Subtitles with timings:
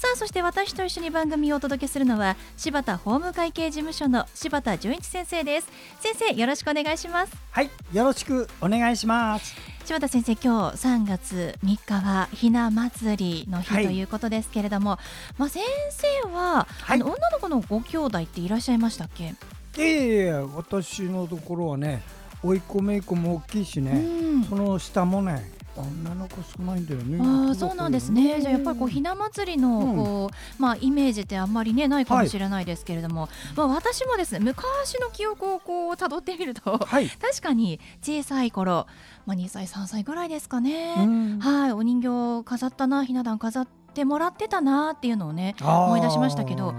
[0.00, 5.68] さあそして私と一緒に番組をお届けするのは柴田法務会計事務所の柴田純一先生です。
[6.00, 7.36] 先生よろしくお願いします。
[7.50, 9.54] はいよろしくお願いします。
[9.84, 15.00] 柴田先生今日3月3日はひな祭りの日ということですけれども、はい、
[15.36, 19.34] まあ先生は、はい、あの女の子のご兄弟っていらっしゃいましたっけ？
[19.76, 22.02] ええ私のところはね
[22.42, 27.18] 甥いっ子姪っ子も大きいしね、うん、その下もね女の子少ないんだよね。
[27.20, 28.40] ああ、そうなんですね。
[28.40, 38.86] じゃあやっぱりこうひな祭りのこう、うん、まあイメージってあんまりねないかもしれないですけれども、はい、まあ私もですね昔の記憶をこう辿ってみると、はい、確かに小さい頃、
[39.26, 40.94] まあ2歳3歳ぐらいですかね。
[41.40, 46.74] はい、お人形飾ったな、ひな壇飾ってもらってたなっていうのをね思い出しましたけど。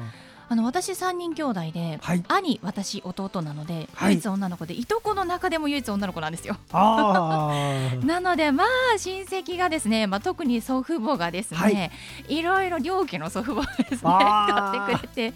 [0.52, 6.58] あの私3人兄弟で、はい、兄私弟なので、はい、唯一女の子でいとこの中でも唯一女の子なんですよ。
[6.74, 11.92] なのでまあ親戚がですね、まあ、特に祖父母がですね、はい、
[12.38, 15.34] いろいろ両家の祖父母ですね買 ってくれて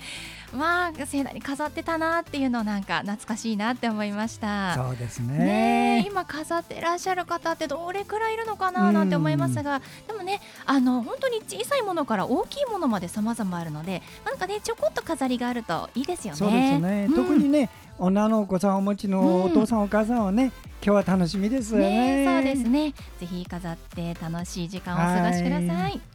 [0.55, 4.75] まあ盛大に飾ってたなっていうのなんか懐かしいなって思いました。
[4.75, 16.37] そうですね、ね、今飾ってらっしゃる方ってどれくらいいるのかななんて思いますがでもねあの本当に小さいものから大きいものまで様々あるのでなんかねちょこっと飾りがあるといいですよね。
[16.37, 20.51] そうですね、うん、特にね女のお子さんお持ちのお父さん、お母さんはね
[20.85, 22.94] 今日は楽しみですよね、ね、そうですね。
[23.19, 26.14] ぜひ飾って楽しい時間をお過ごしください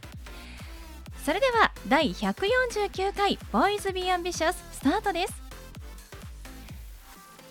[1.23, 5.33] それでは第149回ボーイズビーアンビシャススタートです。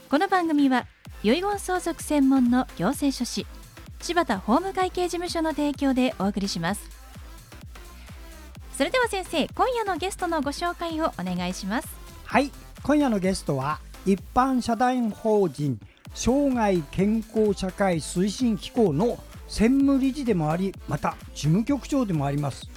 [0.09, 0.87] この番組は
[1.23, 3.47] 遺言相続専門の行政書士
[4.01, 6.91] 柴田法務会計事務所の提供でお送りします。
[8.77, 11.89] それでは先生今夜のゲストのご紹介をお願いします。
[12.25, 12.51] はい
[12.83, 15.79] 今夜のゲストは一般社団法人
[16.13, 19.17] 生涯健康社会推進機構の
[19.47, 22.69] 専務理事でもありまた事務局長でもあります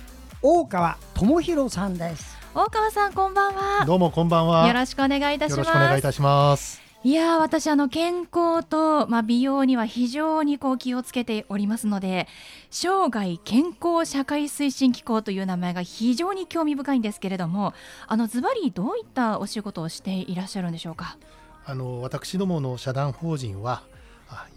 [0.45, 2.37] 大川智弘さんです。
[2.53, 3.85] 大川さんこんばんは。
[3.85, 4.67] どうもこんばんは。
[4.67, 5.57] よろしくお願いいたします。
[5.59, 6.81] よろしくお願いいたします。
[7.05, 12.27] いや私あの健康と、まあ、美容には非常にこう気をつけておりますので
[12.71, 17.73] 生涯健康社会推進機構という名前が非常に興味深いんですけれども
[18.07, 21.17] あのズバリどういったお仕事をしていらっしゃるんでしょうか？
[21.65, 23.83] あの私どもの社団法人は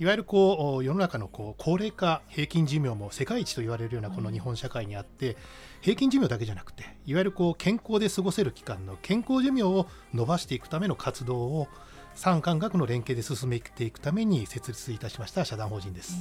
[0.00, 5.36] いわゆるこう世の中のこう高齢化平均寿命も世界一と言われるようなこの日本社会にあって、
[5.80, 11.68] 平均寿命だけじゃなくていわゆるこう健康で過ごせる期間の健康寿命を伸ばしていくための活動を
[12.14, 16.14] 産官学の連携で進めていくために設立いたしました社団法人です。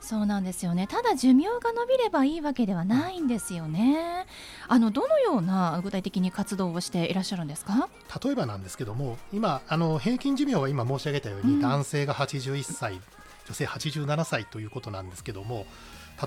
[0.00, 0.88] そうなんですよね。
[0.88, 4.26] ただ寿命が伸びればいいわけではないんですよね。
[4.66, 7.88] あのどのような具体的に活動をしていらっしゃるんですか？
[8.24, 13.00] 例えばなんですけども、今あの平均寿命は今申し上げたように、うん、男性が81歳、
[13.46, 15.64] 女性87歳ということなんですけども、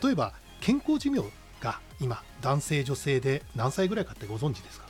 [0.01, 0.31] 例えば
[0.61, 1.25] 健康寿命
[1.61, 4.85] が今男性女性で何歳ぐらいかってご存知ですか？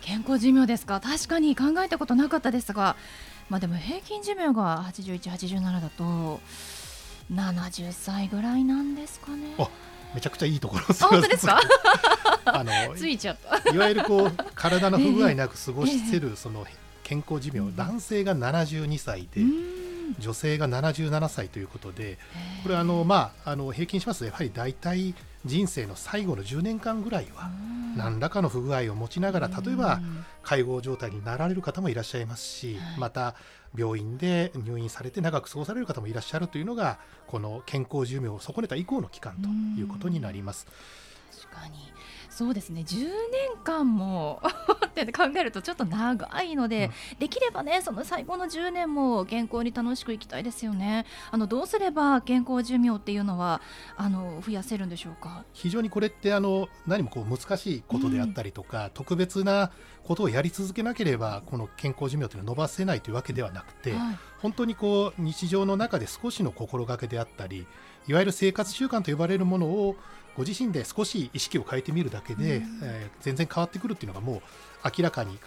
[0.00, 1.00] 健康寿命ですか？
[1.00, 2.96] 確かに考えたことなかったですが
[3.50, 6.40] まあでも平均寿命が8187だと
[7.32, 9.54] 70歳ぐらいなんですかね。
[9.58, 9.68] あ
[10.14, 11.60] めちゃくちゃいいところ本当ですか？
[12.44, 13.70] あの ついちゃった。
[13.72, 16.66] いわゆるこう体の不具合なく過ごせる その
[17.02, 19.42] 健康寿命、男性が72歳で、
[20.18, 22.18] 女性が77歳ということで
[22.62, 25.14] これあのまああの平均しますとやはり大体
[25.44, 27.50] 人生の最後の10年間ぐらいは
[27.96, 30.00] 何らかの不具合を持ちながら例えば
[30.42, 33.34] 介護状態になられる方もいらっしゃいますしまた
[33.76, 39.48] 病院で入院されて長く過ごされる方もいらっしゃるというのがこの健康寿命を損ねた以降の期間と
[39.80, 40.66] いうことになります。
[41.32, 41.92] 確かに。
[42.28, 42.80] そうですね。
[42.80, 43.10] 10年
[43.62, 44.42] 間も
[44.86, 51.04] って考えるとちょっと長いので、うん、できればねその最後の10年も健康に楽しくいきたいですよね。
[51.30, 53.60] あのどうすれば健康寿命っていうのは
[53.96, 55.44] あの増やせるんでしょうか？
[55.52, 59.70] 非常にこれってあの何もこう難しいことであったりとか、うん、特別な
[60.02, 67.66] ことをやり続けなければこの健康寿命というのは伸ばせないというわけではなくて、はい、本当にこう日常の中で少しの心がけであったり
[68.08, 69.96] いわゆる生活習慣と呼ばれるものを
[70.36, 74.40] ご自身で少し意識を変えてみるだけで、うん、えー、全然変わってくるっていうのがもう
[74.84, 75.38] 明らかに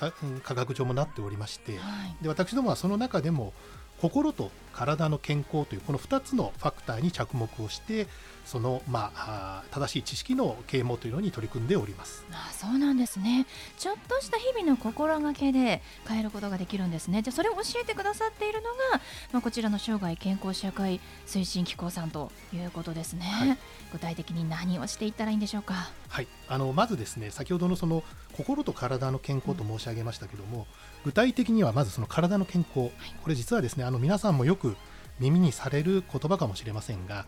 [0.43, 3.53] 科学上もなっておりまして、はい、で私どもはその中でも
[3.99, 8.07] 心と体の健康というこの2つのファクターに着目をして
[8.45, 12.24] その、まあ、正しい知識の啓蒙というのに取り組んでおります。
[12.31, 13.48] あそうなんですね。
[13.80, 17.24] ちょっとした日々の心がけで変えることができるんですね。
[17.24, 19.01] じゃそれを教えてくださっているのが、
[19.31, 23.57] まあ、こちらの生涯健康社会推進機構さんということですね、はい、
[23.94, 25.89] 具体的に何をしていったらいいんでしょうか？
[26.10, 26.27] はい。
[26.48, 30.66] あのまずですね先ほどのその心と体の健康と申し上げましたけども、うん、
[31.06, 32.92] 具体的にはまずその体の健康、はい、
[33.24, 34.77] これ実はですねあの皆さんもよく
[35.19, 37.25] 耳にされる言葉かもしれませんが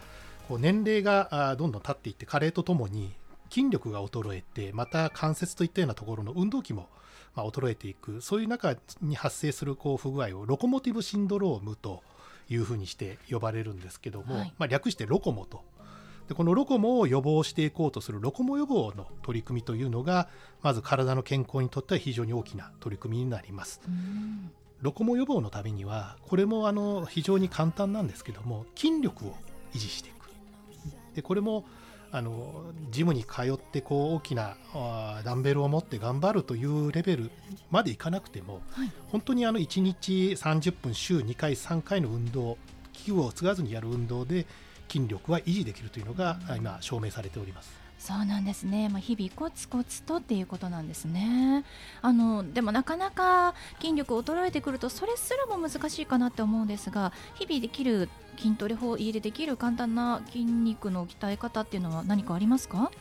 [0.47, 3.13] こう年齢がどんどん経っていって加齢とともに
[3.49, 6.89] 筋力が衰えてまた関節といったようなところの運動器も
[7.37, 8.21] ま衰えていく。
[8.21, 12.03] そういう中に発生するこう不具合をロコモティブシンドロームと
[12.49, 15.61] いうふうにして呼ばれるんですけども、はい、まあ、略してロコモと。
[16.27, 20.27] でこのロコモを予防していこうとするロコモ予防の取り組みというのが
[20.61, 23.79] まず体の健康にとっては非常に大きな取り組みになります。
[24.81, 29.35] ロコモ予防のためにはこれもあの非常に簡単なんですけども筋力を
[29.73, 30.29] 維持していく
[31.15, 31.65] でこれも
[32.11, 34.55] あのジムに通ってこう大きな
[35.25, 37.31] ダンベルを持って頑張るというレベル
[37.69, 42.57] までいかなくても、はい、本当にあの1日30分週2回3回の運動
[42.93, 44.45] 器具を継がずにやる運動で
[44.89, 47.86] 筋力は維持できるというのが今証明されております。
[47.99, 51.65] そうなんですね、まあ、日々コツコツとっていうことなんですね。
[52.01, 58.07] あのでもなかなか筋力衰えてくるとそれすらも難しいかなって思うんですが日々できる
[58.37, 62.91] 筋トレ法家でできる簡単な筋肉の鍛え方っていうのは何かありますか？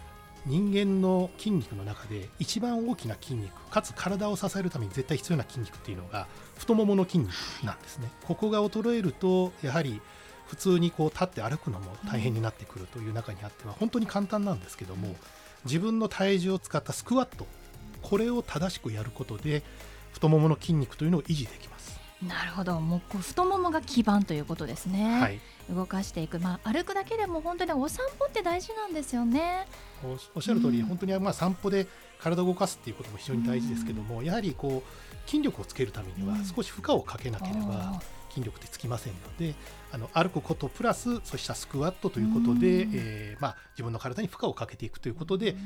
[0.45, 6.27] 人間の筋肉の中で一番大きな筋肉かつ体を支えるために絶対必要な筋肉っていうのが
[6.57, 7.33] 太ももの筋肉
[7.65, 8.11] なんですね。
[8.25, 10.01] ここが衰えるとやはり
[10.47, 15.15] 普通にこう立って歩くのも大変になってくるという中にあっては本当に簡単なんですけども
[15.65, 17.47] 自分の体重を使ったスクワット
[18.03, 19.63] これを正しくやることで
[20.13, 21.97] 太ももの筋肉というのを維持できます。
[22.23, 22.81] なるほど。
[22.81, 29.67] もうこう太ももが基盤ということですね、はい、動かしていく、まあ、歩くだけでも本当にお散歩って大事なんですよね。
[30.35, 31.87] おっしゃる通り、うん、本当にまあ散歩で
[32.19, 38.01] 体を動かすっていうことも非常に大事ですけども、うん、やはりこう筋力をつけるためには少し負荷をかけなければ、
[38.37, 39.55] 筋力ってつきませんので
[39.91, 45.57] あの歩くことプラスそうしたスクワットということで、えー、まあ、自分の体に負荷をかけていくということで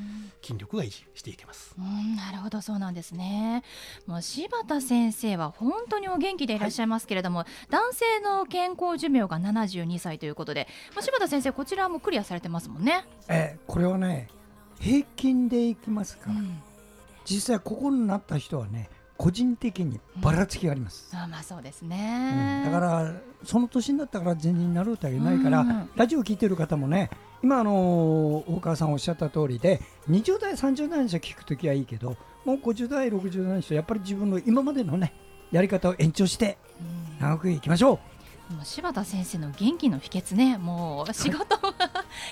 [0.41, 1.75] 筋力が維持していけます。
[1.77, 3.63] うんなるほどそうなんですね。
[4.07, 13.05] もう柴田先生は本当にお元気でいらっしゃいますけれども、はい、男性の健康寿命が72歳ということで、まあ、柴田先生こちらもクリアされてますもんね。
[13.27, 14.29] えこれはね
[14.79, 16.27] 平均でいきますか。
[16.27, 16.61] ら、うん、
[17.25, 18.89] 実際ここになった人はね
[19.21, 23.13] 個人的にばらつきがあります、うん、あまあそうですね、うん、だから
[23.43, 27.11] その年になったから全人になるとは言えないから、うん、ラジオ聞いてる方もね
[27.43, 29.79] 今あの大川さんおっしゃった通りで
[30.09, 35.13] 20代30代の人聞くときはいいけどもう50代60代の人やっぱり自分の今までのね
[35.51, 36.57] やり方を延長して
[37.19, 37.99] 長くいきましょ
[38.49, 41.73] う、もう柴田先生の元気の秘訣ね、もう仕事は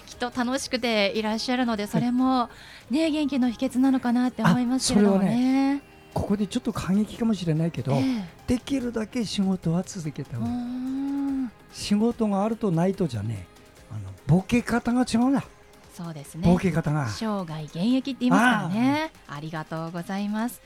[0.07, 2.49] きっと楽しくていらっしゃるので、それも
[2.89, 5.88] ね、元気の秘訣なのかなって思いますけどね。
[6.19, 11.49] ここでちょっと過激かもしれないけど、えー、できるだけ仕事は続けた方がいい。
[11.71, 13.47] 仕事があるとないとじゃね
[13.89, 15.43] あのボケ方が違うな。
[15.93, 16.47] そうですね。
[16.47, 17.07] ボケ方が。
[17.07, 19.11] 生涯現役って言いますからね。
[19.27, 20.61] ありがとうございます。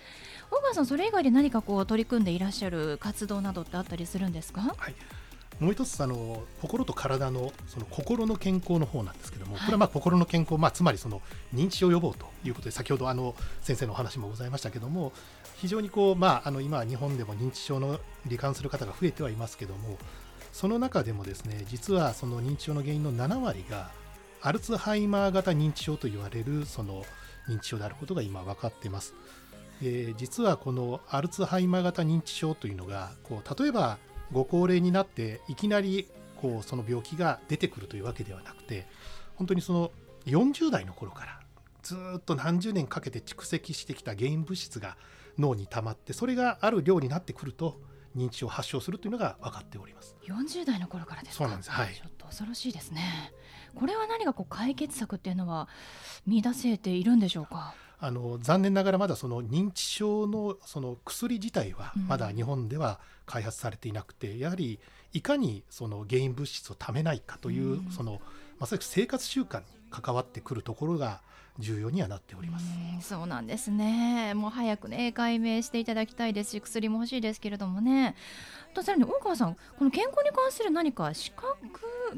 [0.51, 4.62] 大川さんそれ以外で何かこう取り組んでいらっしゃる活動などってあったりするんですか？
[4.62, 4.96] はい。
[5.60, 11.22] もう一つあの心と体のその心の健康の方なんですけども、これはまあ心の健康、まあ、つまりその
[11.54, 15.13] 認知症予防ということで先ほどあの先生のお話もございましたけども
[15.63, 19.98] 非常にこう、まあ、あの今日本でも認知症の罹患する方が増えてはいますけども
[20.51, 23.89] その中でもですね実はその認知症の原因の7割が
[24.41, 27.05] アルツハイマー型認知症と言われるその
[27.48, 29.13] 認知症であることが今分かっています。
[29.82, 34.00] え、実はこのアルツハイマー型認知症というのがこう例えば
[34.34, 36.10] ご高齢になっていきなり
[36.41, 38.86] こうその病気が出てくるというわけではなくて
[39.36, 39.91] 本当にその
[40.25, 41.39] 40代の頃から
[41.84, 44.98] ずっと何十年かけて蓄積してきた原因物質が
[45.38, 47.80] 脳に溜まってそれがある量になってくると
[48.16, 50.16] 認知症を発症するというのが分かっております。
[50.28, 51.72] 40代の頃からですそうなんです。
[51.72, 51.94] はい。
[51.94, 53.34] ちょっと恐ろしいですね。
[53.75, 55.68] これは何かこう解決策っていうのは
[56.28, 57.74] 見出せているんでしょうか？
[58.00, 64.80] あの残念ながらまだその認知症のその薬自体はまだ日本では開発されていなくて、うん、やはり
[65.13, 68.22] いかにその原因物質をためないかという、うん、その
[68.60, 71.22] まさに生活習慣に関わってくるところが
[71.60, 72.65] 重要にはなっております。
[73.00, 74.33] うそうなんですね。
[74.33, 78.15] もう早くね解明していただきたいですし、薬も欲しいですけれどもね。
[78.74, 81.57] とさらに大川さん、この健康に関する何か資格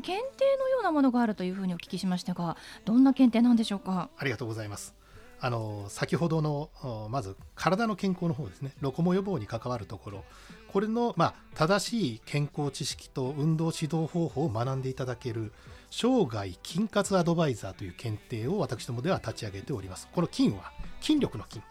[0.01, 4.09] 検定のようなものがあるというふうにお聞きしましたが、どんな検定なんでしょうか？
[4.17, 4.95] ありがとうございます。
[5.41, 10.23] あの先ほどのまず体の健康の方ですねロコモ予防に関わるところ
[10.71, 15.51] これの、まあ、正しい健康知識と運動指導方法を学んでいただける
[15.97, 20.09] 生涯筋活アドバイザーという検定を私どもでは立ち上げております。
[20.11, 21.61] この筋は筋力の筋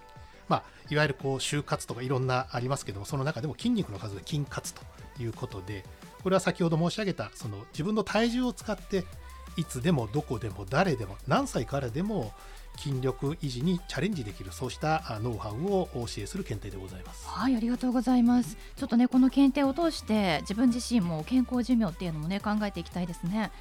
[0.49, 4.83] まあ、いわゆるこう就活とかいろんなありますけどもその中でも筋肉の数で筋活と
[5.19, 5.85] いうことで
[6.23, 9.05] これは先ほど申し上げたその自分の体重を使って
[9.57, 12.33] いつでもどこでも誰でも何歳からでも
[12.77, 17.27] 筋力維持にチャレンジできるそうしたノウハウをお教えする検定でございます。
[17.27, 18.57] はいありがとうございます。
[18.77, 23.53] ちょっとねこの検定を通して自分自身も健康寿命っていうのもね考えていきたいですね。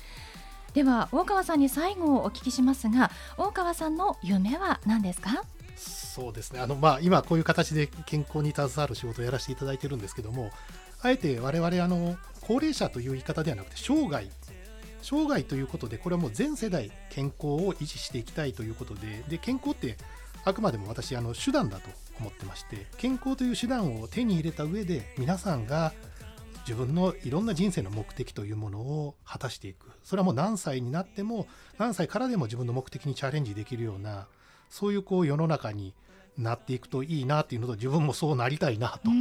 [0.74, 5.44] では大川さんに最後お聞きしますが大川さんの夢は何ですか？
[5.76, 6.60] そうですね。
[6.60, 10.52] あの、まあ、今こういう形で健康に携わる仕事をやらせていただいてるんですけども
[11.02, 14.28] あえて我々あの高齢者という言い方ではなくて生涯
[15.02, 19.98] 生涯ということでこれはもう全世代健康を維持していきたいということでで健康って
[20.46, 21.90] あくまでも私あの手段だと
[22.20, 25.94] 思ってまして健康という手段を手に入れた上で皆さんが
[26.68, 29.92] 自分のいろんな人生の目的というものを果たしていく。
[30.04, 34.28] それはもう何歳になっても何歳からでも自分の目的にチャレンジできるような
[34.70, 35.94] そういうこう世の中に
[36.38, 39.12] なっていくといいなっていうのと自分もそうなりたいなと。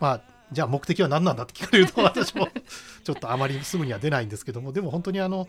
[0.00, 2.48] まあじゃあ目的は何なんだって聞かれると 私も
[3.04, 4.72] ちょっとあまりすぐには出ないんですけども。
[4.72, 5.48] でも本当にあの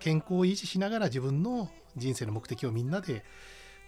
[0.00, 3.24] 健康を維持しながら自分の人生の目的をみんなで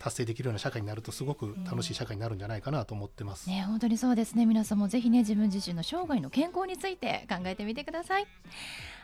[0.01, 3.49] 達成できるような社会になるとすごく楽しい社会になるんじゃないかなと思ってます。
[3.49, 4.47] ね本当にそうですね。
[4.47, 8.27] 皆さんもぜひね自分自身の生涯の健康について考えてみてください。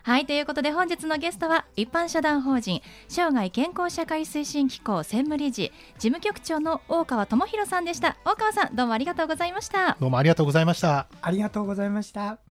[0.03, 8.17] はいということで本日のゲストは一般社団法人生涯健康社会推進機構専務理事事務局長の大川智博さんでした。
[8.25, 9.97] 大川さんどうもありがとうございました。
[10.01, 11.09] どうもありがとうございました。
[11.21, 12.46] ありがとうございました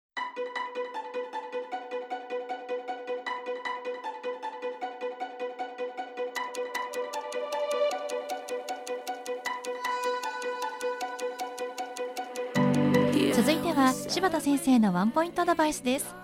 [14.16, 16.16] 柴田先生のワンポイントアドバイスです。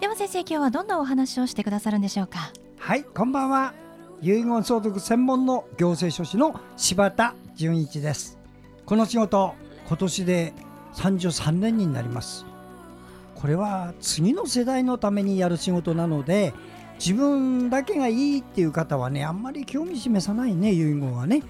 [0.00, 2.50] では先生今日はどんなお話をしてくださるんでしょうか？
[2.76, 3.72] はいこんばんは。
[4.20, 8.40] 遺言相続専門の行政書士の柴田純一です。
[8.84, 9.54] この仕事
[9.86, 10.54] 今年で
[10.94, 12.44] 33年になります。
[13.36, 16.52] これは次の世代のためにやる仕事なので
[16.98, 21.44] 自分だけがいいっていう方はねあんまり興味示さないね遺言はね。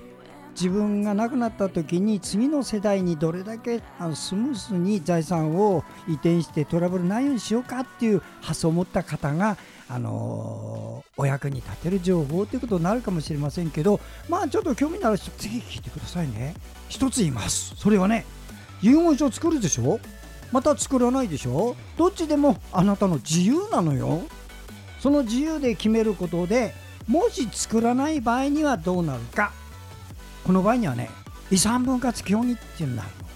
[0.59, 9.59] 自分が亡くなった時に次の世代にどれだけあのスムースに財産を移転してトラブルないようにしようかっていう発想を持った方が
[9.89, 16.55] あのー、お役に立てる情報ということになるかもしれませんけどまあちょっと興味のある人ぜひ聞いてくださいね。
[16.89, 17.75] 一つ言います。
[17.77, 18.25] それはね
[18.83, 20.01] 遺言書作るでしょ
[20.53, 21.77] また作らないでしょ？
[21.99, 24.23] どっちでもあなたの自由なのよ。
[25.01, 26.75] その自由で決めることで
[27.07, 29.53] もし作らない場合にはどうなるか。
[30.47, 31.11] この場合にはね
[31.51, 33.27] 遺産分割協議っていうのになるの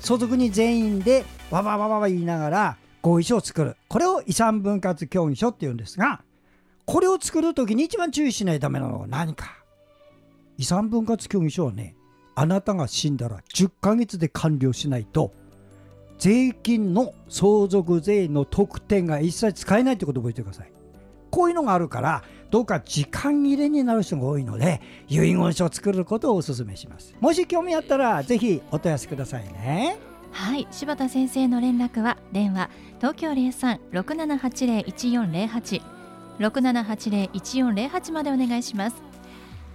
[0.00, 3.76] 相続人全員でわわわわわ言いながら合意書を作る。
[3.88, 6.22] これを遺産分割協議書っていうんですが
[6.84, 9.62] これを作る時に一番注意しないためなのは何か。
[10.58, 11.96] 遺産分割協議書はね
[12.34, 15.32] あなたが死んだら10ヶ月で完了しないと
[16.18, 20.72] 税金の相続税の特典が一切使えないってことを覚えてください。
[21.32, 27.16] こういうのがあるからどうか時間切れになる人が多いので遺言書を作ることをお勧めします。
[27.20, 29.96] もし興味あったらぜひお問い合わせくださいね。
[30.30, 35.80] はい柴田先生の連絡は電話東京03-6780-1408
[36.38, 39.02] 6780-1408までお願いします。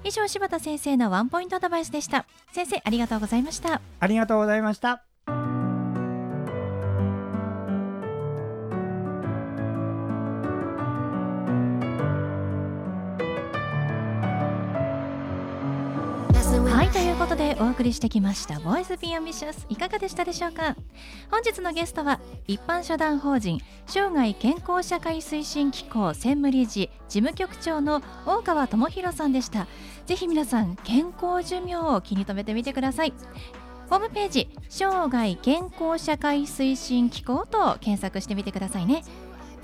[0.04, 2.28] 以上柴田先生のワンポイントアドバイスでした。
[2.54, 3.82] 先生ありがとうございました。
[4.00, 5.07] ありがとうございました
[17.28, 20.78] ことでお送りしてきました「Boys Be Ambitious いかがでしたでしょうか？
[21.30, 29.68] 本日のゲストは一般社団法人生涯健康社会推進機構専務理事事務局長の大川智博さんでした。
[30.06, 33.14] ぜひ皆さん健康寿命を気に留めてみてください。
[33.90, 39.04] ホームページ生涯健康社会推進機構と検索してみてくださいね。